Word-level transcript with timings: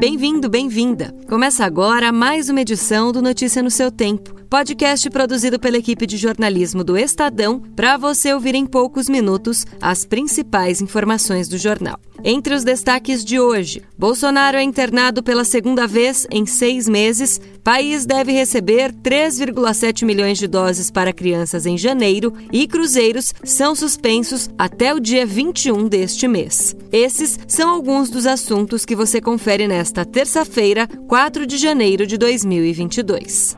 Bem-vindo, 0.00 0.48
bem-vinda. 0.48 1.14
Começa 1.28 1.62
agora 1.62 2.10
mais 2.10 2.48
uma 2.48 2.62
edição 2.62 3.12
do 3.12 3.20
Notícia 3.20 3.62
no 3.62 3.70
seu 3.70 3.90
tempo, 3.90 4.34
podcast 4.48 5.08
produzido 5.10 5.60
pela 5.60 5.76
equipe 5.76 6.06
de 6.06 6.16
jornalismo 6.16 6.82
do 6.82 6.96
Estadão 6.96 7.60
para 7.76 7.98
você 7.98 8.32
ouvir 8.32 8.54
em 8.54 8.64
poucos 8.64 9.10
minutos 9.10 9.66
as 9.78 10.06
principais 10.06 10.80
informações 10.80 11.48
do 11.48 11.58
jornal. 11.58 12.00
Entre 12.24 12.54
os 12.54 12.64
destaques 12.64 13.24
de 13.24 13.38
hoje, 13.38 13.82
Bolsonaro 13.96 14.56
é 14.58 14.62
internado 14.62 15.22
pela 15.22 15.44
segunda 15.44 15.86
vez 15.86 16.26
em 16.30 16.44
seis 16.44 16.86
meses. 16.88 17.40
País 17.64 18.04
deve 18.04 18.32
receber 18.32 18.92
3,7 18.92 20.04
milhões 20.04 20.38
de 20.38 20.46
doses 20.46 20.90
para 20.90 21.12
crianças 21.12 21.64
em 21.64 21.78
janeiro 21.78 22.32
e 22.52 22.66
cruzeiros 22.66 23.32
são 23.42 23.74
suspensos 23.74 24.50
até 24.58 24.92
o 24.92 25.00
dia 25.00 25.24
21 25.24 25.88
deste 25.88 26.28
mês. 26.28 26.76
Esses 26.92 27.38
são 27.46 27.70
alguns 27.70 28.10
dos 28.10 28.26
assuntos 28.26 28.84
que 28.84 28.96
você 28.96 29.20
confere 29.20 29.66
nesta 29.66 29.89
terça-feira, 30.04 30.86
4 31.08 31.46
de 31.46 31.56
janeiro 31.56 32.06
de 32.06 32.16
2022. 32.16 33.56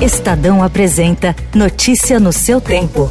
Estadão 0.00 0.62
apresenta 0.62 1.36
Notícia 1.54 2.18
no 2.18 2.32
seu 2.32 2.60
tempo. 2.60 3.08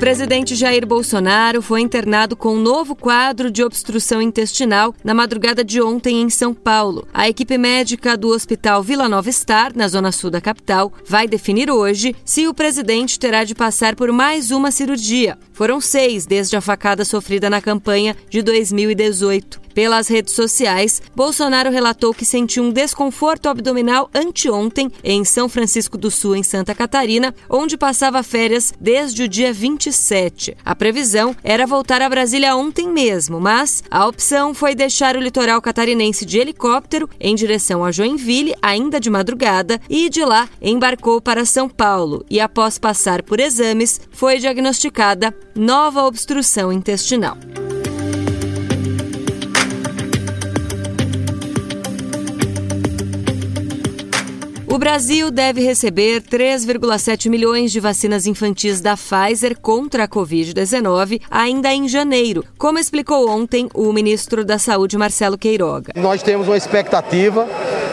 Presidente 0.00 0.56
Jair 0.56 0.86
Bolsonaro 0.86 1.60
foi 1.60 1.82
internado 1.82 2.34
com 2.34 2.54
um 2.54 2.60
novo 2.60 2.96
quadro 2.96 3.50
de 3.50 3.62
obstrução 3.62 4.22
intestinal 4.22 4.94
na 5.04 5.12
madrugada 5.12 5.62
de 5.62 5.82
ontem 5.82 6.22
em 6.22 6.30
São 6.30 6.54
Paulo. 6.54 7.06
A 7.12 7.28
equipe 7.28 7.58
médica 7.58 8.16
do 8.16 8.28
Hospital 8.28 8.82
Vila 8.82 9.10
Nova 9.10 9.30
Star, 9.30 9.72
na 9.76 9.86
zona 9.88 10.10
sul 10.10 10.30
da 10.30 10.40
capital, 10.40 10.90
vai 11.06 11.28
definir 11.28 11.70
hoje 11.70 12.16
se 12.24 12.48
o 12.48 12.54
presidente 12.54 13.18
terá 13.18 13.44
de 13.44 13.54
passar 13.54 13.94
por 13.94 14.10
mais 14.10 14.50
uma 14.50 14.70
cirurgia. 14.70 15.36
Foram 15.52 15.82
seis 15.82 16.24
desde 16.24 16.56
a 16.56 16.62
facada 16.62 17.04
sofrida 17.04 17.50
na 17.50 17.60
campanha 17.60 18.16
de 18.30 18.40
2018. 18.40 19.60
Pelas 19.74 20.08
redes 20.08 20.34
sociais, 20.34 21.00
Bolsonaro 21.14 21.70
relatou 21.70 22.12
que 22.12 22.24
sentiu 22.24 22.64
um 22.64 22.72
desconforto 22.72 23.48
abdominal 23.48 24.10
anteontem 24.14 24.90
em 25.04 25.24
São 25.24 25.48
Francisco 25.48 25.96
do 25.96 26.10
Sul, 26.10 26.34
em 26.34 26.42
Santa 26.42 26.74
Catarina, 26.74 27.34
onde 27.48 27.76
passava 27.76 28.22
férias 28.22 28.72
desde 28.80 29.22
o 29.22 29.28
dia 29.28 29.52
27. 29.90 30.56
A 30.64 30.74
previsão 30.74 31.36
era 31.42 31.66
voltar 31.66 32.00
a 32.00 32.08
Brasília 32.08 32.56
ontem 32.56 32.88
mesmo, 32.88 33.40
mas 33.40 33.82
a 33.90 34.06
opção 34.06 34.54
foi 34.54 34.74
deixar 34.74 35.16
o 35.16 35.20
litoral 35.20 35.60
catarinense 35.60 36.24
de 36.24 36.38
helicóptero 36.38 37.08
em 37.18 37.34
direção 37.34 37.84
a 37.84 37.92
Joinville, 37.92 38.54
ainda 38.62 39.00
de 39.00 39.10
madrugada, 39.10 39.80
e 39.88 40.08
de 40.08 40.24
lá 40.24 40.48
embarcou 40.62 41.20
para 41.20 41.44
São 41.44 41.68
Paulo 41.68 42.24
e, 42.30 42.40
após 42.40 42.78
passar 42.78 43.22
por 43.22 43.40
exames, 43.40 44.00
foi 44.10 44.38
diagnosticada 44.38 45.34
nova 45.54 46.04
obstrução 46.04 46.72
intestinal. 46.72 47.36
O 54.70 54.78
Brasil 54.78 55.32
deve 55.32 55.60
receber 55.62 56.22
3,7 56.22 57.28
milhões 57.28 57.72
de 57.72 57.80
vacinas 57.80 58.24
infantis 58.24 58.80
da 58.80 58.96
Pfizer 58.96 59.58
contra 59.58 60.04
a 60.04 60.08
Covid-19 60.08 61.20
ainda 61.28 61.72
em 61.72 61.88
janeiro, 61.88 62.44
como 62.56 62.78
explicou 62.78 63.28
ontem 63.28 63.68
o 63.74 63.92
ministro 63.92 64.44
da 64.44 64.60
Saúde, 64.60 64.96
Marcelo 64.96 65.36
Queiroga. 65.36 65.92
Nós 65.96 66.22
temos 66.22 66.46
uma 66.46 66.56
expectativa 66.56 67.48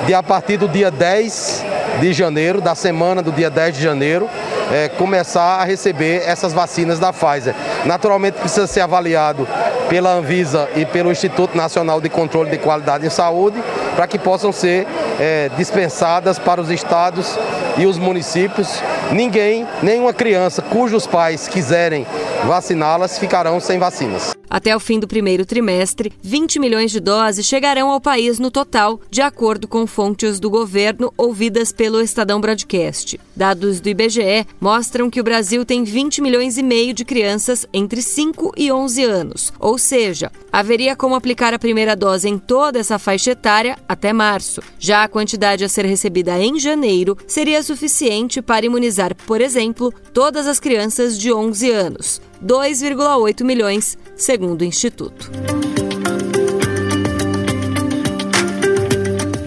de, 0.06 0.13
a 0.13 0.22
partir 0.22 0.57
do 0.57 0.68
dia 0.68 0.91
10 0.91 1.66
de 2.00 2.13
janeiro, 2.13 2.62
da 2.62 2.75
semana 2.75 3.23
do 3.23 3.31
dia 3.31 3.50
10 3.50 3.75
de 3.75 3.81
janeiro, 3.81 4.29
é, 4.72 4.88
começar 4.88 5.59
a 5.59 5.63
receber 5.63 6.22
essas 6.28 6.53
vacinas 6.53 7.00
da 7.00 7.12
Pfizer. 7.12 7.56
Naturalmente 7.88 8.35
precisa 8.35 8.68
ser 8.68 8.81
avaliado 8.81 9.47
pela 9.90 10.13
Anvisa 10.13 10.69
e 10.75 10.85
pelo 10.85 11.12
Instituto 11.12 11.57
Nacional 11.57 12.00
de 12.00 12.07
Controle 12.07 12.52
de 12.52 12.59
Qualidade 12.59 13.03
em 13.03 13.09
Saúde 13.09 13.63
para 13.97 14.06
que 14.06 14.19
possam 14.19 14.52
ser 14.52 14.85
é, 15.19 15.50
dispensadas 15.58 16.38
para 16.38 16.62
os 16.62 16.69
estados 16.69 17.35
e 17.80 17.88
os 17.88 17.97
municípios. 17.97 18.80
Ninguém, 19.12 19.68
nenhuma 19.81 20.13
criança 20.13 20.62
cujos 20.62 21.08
pais 21.08 21.47
quiserem 21.47 22.06
vaciná-las 22.46 23.18
ficarão 23.18 23.59
sem 23.59 23.80
vacinas. 23.80 24.37
Até 24.50 24.75
o 24.75 24.80
fim 24.80 25.00
do 25.00 25.08
primeiro 25.08 25.46
trimestre, 25.46 26.12
20 26.22 26.59
milhões 26.59 26.91
de 26.91 27.00
doses 27.00 27.46
chegarão 27.46 27.90
ao 27.90 28.00
país 28.00 28.40
no 28.40 28.50
total, 28.50 29.00
de 29.09 29.22
acordo 29.22 29.68
com 29.68 29.85
fontes 29.85 30.40
do 30.40 30.50
governo 30.50 31.13
ouvidas 31.18 31.72
pelo 31.72 32.02
Estadão 32.02 32.40
Broadcast. 32.40 33.19
Dados 33.35 33.80
do 33.80 33.90
IBGE 33.90 34.47
mostram 34.59 35.09
que 35.09 35.19
o 35.19 35.24
Brasil 35.24 35.66
tem 35.66 35.84
20 35.84 36.22
milhões 36.22 36.58
e 36.58 36.63
meio 36.63 36.94
de 36.94 37.03
crianças 37.03 37.66
entre 37.74 38.02
5 38.02 38.53
e 38.58 38.72
11 38.72 39.03
anos, 39.03 39.53
ou 39.59 39.78
seja, 39.78 40.31
haveria 40.52 40.96
como 40.96 41.16
aplicar 41.16 41.53
a 41.53 41.59
primeira 41.59 41.96
dose 41.96 42.29
em 42.29 42.38
toda 42.38 42.79
essa 42.79 42.97
faixa 42.97 43.31
etária 43.31 43.78
até 43.88 44.14
março. 44.14 44.62
Já 44.79 45.03
a 45.03 45.08
quantidade 45.08 45.64
a 45.64 45.69
ser 45.69 45.85
recebida 45.85 46.40
em 46.40 46.59
janeiro 46.59 47.18
seria 47.28 47.62
suficiente 47.62 48.41
para 48.41 48.66
imunizar, 48.66 49.14
por 49.25 49.41
exemplo, 49.41 49.94
todas 50.14 50.47
as 50.47 50.59
crianças 50.59 51.18
de 51.18 51.31
11 51.31 51.72
anos. 51.72 52.22
2,8 52.44 53.44
milhões, 53.44 53.98
segundo 54.16 54.62
o 54.62 54.66
Instituto. 54.66 55.31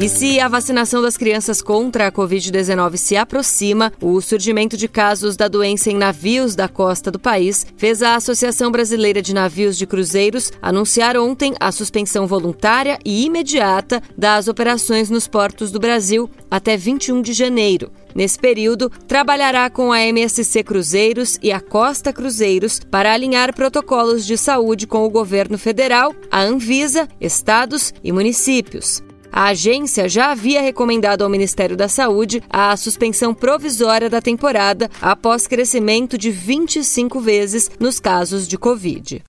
E 0.03 0.09
se 0.09 0.41
a 0.41 0.49
vacinação 0.49 1.03
das 1.03 1.19
crianças 1.19 1.61
contra 1.61 2.07
a 2.07 2.13
Covid-19 2.13 2.97
se 2.97 3.19
aproxima, 3.19 3.93
o 4.01 4.19
surgimento 4.23 4.75
de 4.75 4.89
casos 4.89 5.37
da 5.37 5.47
doença 5.47 5.91
em 5.91 5.95
navios 5.95 6.55
da 6.55 6.69
costa 6.69 7.11
do 7.11 7.19
país 7.19 7.67
fez 7.77 8.03
a 8.03 8.15
Associação 8.15 8.71
Brasileira 8.71 9.21
de 9.21 9.35
Navios 9.35 9.77
de 9.77 9.87
Cruzeiros 9.87 10.51
anunciar 10.63 11.19
ontem 11.19 11.53
a 11.61 11.71
suspensão 11.71 12.27
voluntária 12.27 12.99
e 13.05 13.27
imediata 13.27 14.03
das 14.17 14.49
operações 14.49 15.11
nos 15.11 15.29
portos 15.29 15.71
do 15.71 15.79
Brasil 15.79 16.31
até 16.51 16.79
21 16.79 17.21
de 17.21 17.35
janeiro. 17.35 17.93
Nesse 18.15 18.39
período, 18.39 18.89
trabalhará 19.07 19.69
com 19.69 19.93
a 19.93 20.01
MSC 20.01 20.65
Cruzeiros 20.65 21.39
e 21.43 21.53
a 21.53 21.61
Costa 21.61 22.11
Cruzeiros 22.11 22.81
para 22.91 23.13
alinhar 23.13 23.55
protocolos 23.55 24.25
de 24.25 24.39
saúde 24.39 24.87
com 24.87 25.05
o 25.05 25.11
governo 25.11 25.59
federal, 25.59 26.15
a 26.31 26.41
Anvisa, 26.41 27.07
estados 27.21 27.93
e 28.03 28.11
municípios. 28.11 29.03
A 29.33 29.47
agência 29.49 30.09
já 30.09 30.33
havia 30.33 30.61
recomendado 30.61 31.23
ao 31.23 31.31
Ministério 31.31 31.77
da 31.77 31.89
Saúde 31.89 32.43
a 32.51 32.77
suspensão 32.77 33.33
provisória 33.33 34.11
da 34.11 34.21
temporada 34.21 34.91
após 35.01 35.47
crescimento 35.47 36.19
de 36.19 36.31
25 36.31 37.21
vezes 37.21 37.71
nos 37.79 38.01
casos 38.01 38.49
de 38.49 38.59
Covid. 38.59 39.23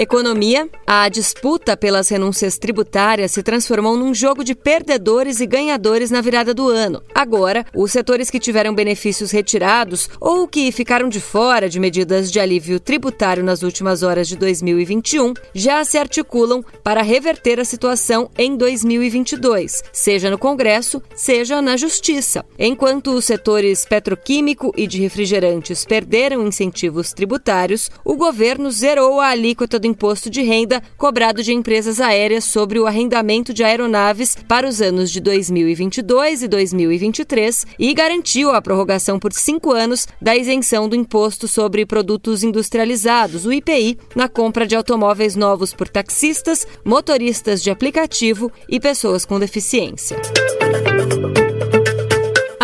Economia. 0.00 0.66
A 0.86 1.10
disputa 1.10 1.76
pelas 1.76 2.08
renúncias 2.08 2.56
tributárias 2.56 3.32
se 3.32 3.42
transformou 3.42 3.98
num 3.98 4.14
jogo 4.14 4.42
de 4.42 4.54
perdedores 4.54 5.40
e 5.40 5.46
ganhadores 5.46 6.10
na 6.10 6.22
virada 6.22 6.54
do 6.54 6.68
ano. 6.68 7.02
Agora, 7.14 7.66
os 7.76 7.92
setores 7.92 8.30
que 8.30 8.40
tiveram 8.40 8.74
benefícios 8.74 9.30
retirados 9.30 10.08
ou 10.18 10.48
que 10.48 10.72
ficaram 10.72 11.06
de 11.06 11.20
fora 11.20 11.68
de 11.68 11.78
medidas 11.78 12.32
de 12.32 12.40
alívio 12.40 12.80
tributário 12.80 13.44
nas 13.44 13.62
últimas 13.62 14.02
horas 14.02 14.26
de 14.26 14.36
2021 14.36 15.34
já 15.54 15.84
se 15.84 15.98
articulam 15.98 16.64
para 16.82 17.02
reverter 17.02 17.60
a 17.60 17.64
situação 17.66 18.30
em 18.38 18.56
2022, 18.56 19.84
seja 19.92 20.30
no 20.30 20.38
Congresso, 20.38 21.02
seja 21.14 21.60
na 21.60 21.76
Justiça. 21.76 22.42
Enquanto 22.58 23.10
os 23.12 23.26
setores 23.26 23.84
petroquímico 23.84 24.72
e 24.74 24.86
de 24.86 24.98
refrigerantes 24.98 25.84
perderam 25.84 26.46
incentivos 26.46 27.12
tributários, 27.12 27.90
o 28.02 28.16
governo 28.16 28.70
zerou 28.70 29.20
a 29.20 29.28
alíquota 29.28 29.78
do 29.78 29.89
imposto 29.90 30.30
de 30.30 30.42
renda 30.42 30.82
cobrado 30.96 31.42
de 31.42 31.52
empresas 31.52 32.00
aéreas 32.00 32.44
sobre 32.44 32.78
o 32.78 32.86
arrendamento 32.86 33.52
de 33.52 33.62
aeronaves 33.62 34.36
para 34.48 34.66
os 34.66 34.80
anos 34.80 35.10
de 35.10 35.20
2022 35.20 36.44
e 36.44 36.48
2023 36.48 37.66
e 37.78 37.92
garantiu 37.92 38.50
a 38.50 38.62
prorrogação 38.62 39.18
por 39.18 39.32
cinco 39.32 39.72
anos 39.72 40.06
da 40.20 40.36
isenção 40.36 40.88
do 40.88 40.96
imposto 40.96 41.46
sobre 41.46 41.84
produtos 41.84 42.42
industrializados, 42.42 43.44
o 43.44 43.52
IPI, 43.52 43.98
na 44.14 44.28
compra 44.28 44.66
de 44.66 44.76
automóveis 44.76 45.36
novos 45.36 45.74
por 45.74 45.88
taxistas, 45.88 46.66
motoristas 46.84 47.62
de 47.62 47.70
aplicativo 47.70 48.50
e 48.68 48.80
pessoas 48.80 49.24
com 49.24 49.38
deficiência. 49.38 50.16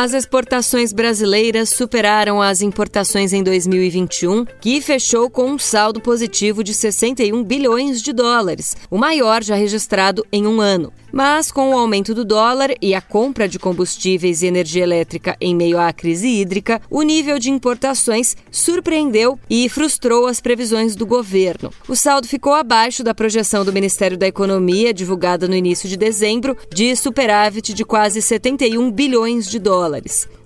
As 0.06 0.14
exportações 0.14 0.92
brasileiras 0.92 1.70
superaram 1.70 2.40
as 2.40 2.62
importações 2.62 3.32
em 3.32 3.42
2021, 3.42 4.44
que 4.60 4.80
fechou 4.80 5.28
com 5.28 5.50
um 5.50 5.58
saldo 5.58 6.00
positivo 6.00 6.62
de 6.62 6.72
61 6.72 7.42
bilhões 7.42 8.00
de 8.00 8.12
dólares, 8.12 8.76
o 8.88 8.96
maior 8.96 9.42
já 9.42 9.56
registrado 9.56 10.24
em 10.32 10.46
um 10.46 10.60
ano. 10.60 10.92
Mas 11.12 11.50
com 11.50 11.70
o 11.70 11.78
aumento 11.78 12.14
do 12.14 12.24
dólar 12.24 12.74
e 12.80 12.94
a 12.94 13.00
compra 13.00 13.48
de 13.48 13.58
combustíveis 13.58 14.42
e 14.42 14.46
energia 14.46 14.82
elétrica 14.82 15.36
em 15.40 15.56
meio 15.56 15.80
à 15.80 15.92
crise 15.92 16.28
hídrica, 16.28 16.80
o 16.88 17.02
nível 17.02 17.38
de 17.38 17.50
importações 17.50 18.36
surpreendeu 18.50 19.38
e 19.48 19.68
frustrou 19.68 20.26
as 20.26 20.40
previsões 20.40 20.94
do 20.94 21.06
governo. 21.06 21.72
O 21.88 21.96
saldo 21.96 22.28
ficou 22.28 22.52
abaixo 22.52 23.02
da 23.02 23.14
projeção 23.14 23.64
do 23.64 23.72
Ministério 23.72 24.16
da 24.16 24.26
Economia, 24.26 24.92
divulgada 24.92 25.48
no 25.48 25.54
início 25.56 25.88
de 25.88 25.96
dezembro, 25.96 26.56
de 26.72 26.94
superávit 26.94 27.72
de 27.72 27.84
quase 27.84 28.20
71 28.20 28.88
bilhões 28.92 29.48
de 29.48 29.58
dólares. 29.58 29.95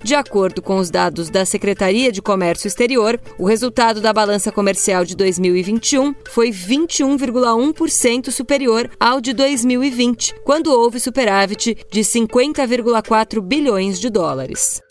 De 0.02 0.14
acordo 0.14 0.62
com 0.62 0.78
os 0.78 0.90
dados 0.90 1.30
da 1.30 1.44
Secretaria 1.44 2.10
de 2.10 2.22
Comércio 2.22 2.68
Exterior, 2.68 3.20
o 3.38 3.46
resultado 3.46 4.00
da 4.00 4.12
balança 4.12 4.50
comercial 4.50 5.04
de 5.04 5.16
2021 5.16 6.14
foi 6.30 6.50
21,1% 6.50 8.30
superior 8.30 8.90
ao 8.98 9.20
de 9.20 9.32
2020, 9.32 10.34
quando 10.44 10.72
houve 10.72 11.00
superávit 11.00 11.76
de 11.90 12.00
50,4 12.00 13.40
bilhões 13.40 14.00
de 14.00 14.08
dólares. 14.10 14.82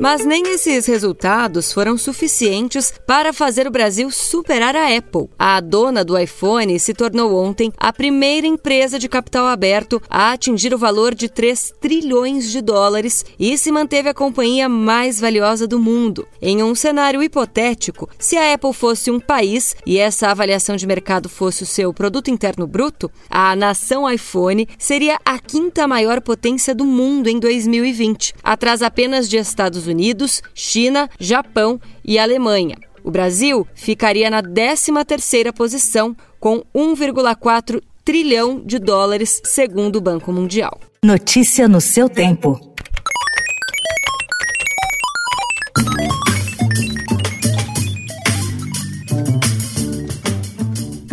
Mas 0.00 0.24
nem 0.24 0.48
esses 0.48 0.86
resultados 0.86 1.74
foram 1.74 1.98
suficientes 1.98 2.90
para 3.06 3.34
fazer 3.34 3.66
o 3.66 3.70
Brasil 3.70 4.10
superar 4.10 4.74
a 4.74 4.96
Apple. 4.96 5.28
A 5.38 5.60
dona 5.60 6.02
do 6.02 6.16
iPhone 6.16 6.78
se 6.78 6.94
tornou 6.94 7.36
ontem 7.36 7.70
a 7.76 7.92
primeira 7.92 8.46
empresa 8.46 8.98
de 8.98 9.10
capital 9.10 9.46
aberto 9.46 10.00
a 10.08 10.32
atingir 10.32 10.72
o 10.72 10.78
valor 10.78 11.14
de 11.14 11.28
3 11.28 11.74
trilhões 11.78 12.50
de 12.50 12.62
dólares 12.62 13.26
e 13.38 13.58
se 13.58 13.70
manteve 13.70 14.08
a 14.08 14.14
companhia 14.14 14.70
mais 14.70 15.20
valiosa 15.20 15.66
do 15.66 15.78
mundo. 15.78 16.26
Em 16.40 16.62
um 16.62 16.74
cenário 16.74 17.22
hipotético, 17.22 18.08
se 18.18 18.38
a 18.38 18.54
Apple 18.54 18.72
fosse 18.72 19.10
um 19.10 19.20
país 19.20 19.76
e 19.84 19.98
essa 19.98 20.28
avaliação 20.28 20.76
de 20.76 20.86
mercado 20.86 21.28
fosse 21.28 21.62
o 21.62 21.66
seu 21.66 21.92
produto 21.92 22.30
interno 22.30 22.66
bruto, 22.66 23.10
a 23.28 23.54
nação 23.54 24.10
iPhone 24.10 24.66
seria 24.78 25.18
a 25.26 25.38
quinta 25.38 25.86
maior 25.86 26.22
potência 26.22 26.74
do 26.74 26.86
mundo 26.86 27.28
em 27.28 27.38
2020, 27.38 28.32
atrás 28.42 28.80
apenas 28.80 29.28
de 29.28 29.36
Estados 29.36 29.89
Unidos, 29.90 30.42
China, 30.54 31.08
Japão 31.18 31.80
e 32.04 32.18
Alemanha. 32.18 32.76
O 33.02 33.10
Brasil 33.10 33.66
ficaria 33.74 34.30
na 34.30 34.42
13ª 34.42 35.52
posição 35.52 36.16
com 36.38 36.62
1,4 36.74 37.82
trilhão 38.04 38.60
de 38.64 38.78
dólares, 38.78 39.40
segundo 39.44 39.96
o 39.96 40.00
Banco 40.00 40.32
Mundial. 40.32 40.80
Notícia 41.02 41.68
no 41.68 41.80
seu 41.80 42.08
tempo. 42.08 42.69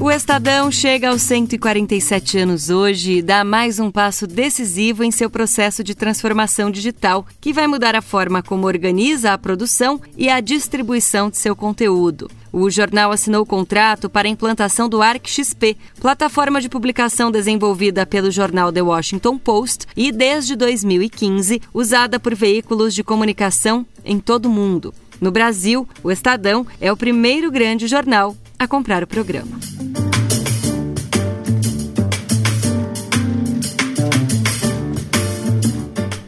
O 0.07 0.11
Estadão 0.11 0.71
chega 0.71 1.09
aos 1.09 1.21
147 1.23 2.37
anos 2.37 2.69
hoje 2.69 3.17
e 3.17 3.21
dá 3.21 3.43
mais 3.43 3.77
um 3.77 3.91
passo 3.91 4.25
decisivo 4.25 5.03
em 5.03 5.11
seu 5.11 5.29
processo 5.29 5.83
de 5.83 5.93
transformação 5.93 6.71
digital, 6.71 7.25
que 7.41 7.51
vai 7.51 7.67
mudar 7.67 7.93
a 7.93 8.01
forma 8.01 8.41
como 8.41 8.67
organiza 8.67 9.33
a 9.33 9.37
produção 9.37 9.99
e 10.15 10.29
a 10.29 10.39
distribuição 10.39 11.29
de 11.29 11.37
seu 11.37 11.57
conteúdo. 11.57 12.31
O 12.53 12.69
jornal 12.69 13.11
assinou 13.11 13.41
o 13.41 13.45
contrato 13.45 14.09
para 14.09 14.29
a 14.29 14.31
implantação 14.31 14.87
do 14.87 15.01
ArcXP, 15.01 15.75
plataforma 15.99 16.61
de 16.61 16.69
publicação 16.69 17.29
desenvolvida 17.29 18.05
pelo 18.05 18.31
jornal 18.31 18.71
The 18.71 18.81
Washington 18.81 19.37
Post 19.37 19.87
e, 19.93 20.13
desde 20.13 20.55
2015, 20.55 21.61
usada 21.73 22.17
por 22.17 22.33
veículos 22.33 22.95
de 22.95 23.03
comunicação 23.03 23.85
em 24.05 24.21
todo 24.21 24.45
o 24.45 24.49
mundo. 24.49 24.93
No 25.19 25.31
Brasil, 25.31 25.85
o 26.01 26.09
Estadão 26.09 26.65
é 26.79 26.93
o 26.93 26.95
primeiro 26.95 27.51
grande 27.51 27.87
jornal 27.87 28.37
a 28.59 28.67
comprar 28.67 29.03
o 29.03 29.07
programa. 29.07 29.59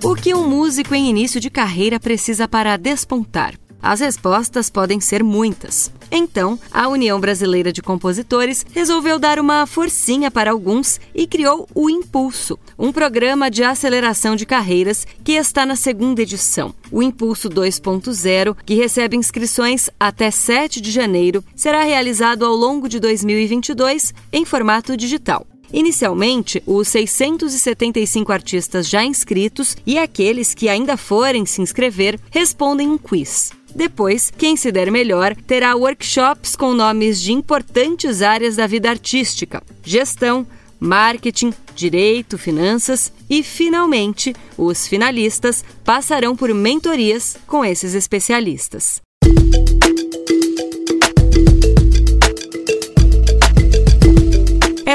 O 0.03 0.15
que 0.15 0.33
um 0.33 0.47
músico 0.47 0.93
em 0.93 1.09
início 1.09 1.39
de 1.39 1.49
carreira 1.49 1.99
precisa 1.99 2.47
para 2.47 2.77
despontar? 2.77 3.55
As 3.81 3.99
respostas 3.99 4.69
podem 4.69 4.99
ser 4.99 5.23
muitas. 5.23 5.91
Então, 6.11 6.59
a 6.71 6.87
União 6.87 7.19
Brasileira 7.19 7.71
de 7.71 7.81
Compositores 7.81 8.65
resolveu 8.71 9.19
dar 9.19 9.39
uma 9.39 9.65
forcinha 9.65 10.31
para 10.31 10.51
alguns 10.51 10.99
e 11.13 11.27
criou 11.27 11.67
o 11.75 11.89
Impulso, 11.89 12.57
um 12.77 12.91
programa 12.91 13.49
de 13.49 13.63
aceleração 13.63 14.35
de 14.35 14.45
carreiras 14.45 15.05
que 15.23 15.33
está 15.33 15.65
na 15.65 15.75
segunda 15.75 16.21
edição. 16.21 16.73
O 16.91 17.03
Impulso 17.03 17.49
2.0, 17.49 18.55
que 18.65 18.73
recebe 18.73 19.15
inscrições 19.15 19.89
até 19.99 20.31
7 20.31 20.81
de 20.81 20.91
janeiro, 20.91 21.43
será 21.55 21.83
realizado 21.83 22.45
ao 22.45 22.55
longo 22.55 22.89
de 22.89 22.99
2022 22.99 24.13
em 24.33 24.45
formato 24.45 24.97
digital. 24.97 25.45
Inicialmente, 25.71 26.63
os 26.65 26.87
675 26.87 28.31
artistas 28.31 28.89
já 28.89 29.03
inscritos 29.03 29.77
e 29.85 29.99
aqueles 29.99 30.55
que 30.55 30.67
ainda 30.67 30.97
forem 30.97 31.45
se 31.45 31.61
inscrever 31.61 32.19
respondem 32.31 32.89
um 32.89 32.97
quiz. 32.97 33.51
Depois, 33.73 34.31
quem 34.35 34.55
se 34.55 34.71
der 34.71 34.91
melhor 34.91 35.35
terá 35.35 35.75
workshops 35.75 36.55
com 36.55 36.73
nomes 36.73 37.21
de 37.21 37.31
importantes 37.31 38.21
áreas 38.21 38.55
da 38.55 38.67
vida 38.67 38.89
artística: 38.89 39.61
gestão, 39.83 40.45
marketing, 40.79 41.53
direito, 41.75 42.37
finanças 42.37 43.11
e, 43.29 43.43
finalmente, 43.43 44.33
os 44.57 44.87
finalistas 44.87 45.63
passarão 45.83 46.35
por 46.35 46.53
mentorias 46.53 47.37
com 47.45 47.63
esses 47.63 47.93
especialistas. 47.93 49.01